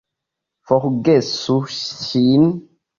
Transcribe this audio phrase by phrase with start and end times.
[0.71, 2.53] Forgesu ŝin!